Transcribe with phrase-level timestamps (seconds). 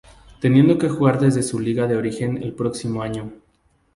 [0.39, 3.31] Teniendo que jugar desde su liga de Origen el próximo año.